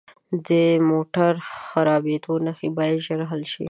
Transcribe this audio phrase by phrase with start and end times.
[0.47, 0.49] د
[0.89, 1.33] موټر
[1.65, 3.59] خرابیدو نښې باید ژر حل شي.